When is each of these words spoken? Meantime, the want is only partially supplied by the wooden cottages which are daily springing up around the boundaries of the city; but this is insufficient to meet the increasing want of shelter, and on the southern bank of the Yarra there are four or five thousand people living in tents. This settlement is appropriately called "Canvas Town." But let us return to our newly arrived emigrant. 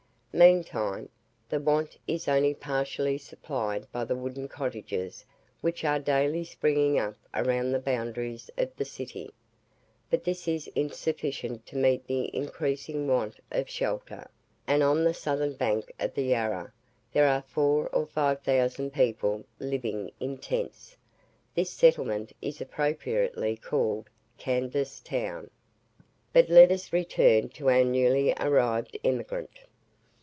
Meantime, 0.33 1.09
the 1.49 1.59
want 1.59 1.97
is 2.07 2.25
only 2.29 2.53
partially 2.53 3.17
supplied 3.17 3.85
by 3.91 4.05
the 4.05 4.15
wooden 4.15 4.47
cottages 4.47 5.25
which 5.59 5.83
are 5.83 5.99
daily 5.99 6.45
springing 6.45 6.97
up 6.97 7.17
around 7.33 7.73
the 7.73 7.79
boundaries 7.79 8.49
of 8.57 8.73
the 8.77 8.85
city; 8.85 9.29
but 10.09 10.23
this 10.23 10.47
is 10.47 10.67
insufficient 10.73 11.65
to 11.65 11.75
meet 11.75 12.07
the 12.07 12.33
increasing 12.33 13.09
want 13.09 13.37
of 13.51 13.69
shelter, 13.69 14.31
and 14.65 14.81
on 14.81 15.03
the 15.03 15.13
southern 15.13 15.51
bank 15.53 15.91
of 15.99 16.13
the 16.13 16.23
Yarra 16.23 16.71
there 17.11 17.27
are 17.27 17.41
four 17.45 17.89
or 17.89 18.05
five 18.05 18.41
thousand 18.41 18.91
people 18.93 19.43
living 19.59 20.09
in 20.21 20.37
tents. 20.37 20.95
This 21.55 21.71
settlement 21.71 22.31
is 22.41 22.61
appropriately 22.61 23.57
called 23.57 24.09
"Canvas 24.37 25.01
Town." 25.01 25.49
But 26.31 26.47
let 26.47 26.71
us 26.71 26.93
return 26.93 27.49
to 27.49 27.69
our 27.69 27.83
newly 27.83 28.31
arrived 28.39 28.97
emigrant. 29.03 29.51